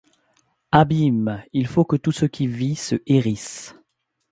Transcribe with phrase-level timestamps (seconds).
[0.71, 1.45] Abîme!
[1.53, 3.75] il faut que tout ce qui vit, se hérisse